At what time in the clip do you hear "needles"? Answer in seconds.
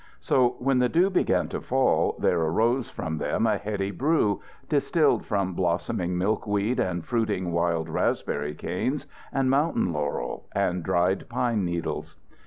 11.63-12.15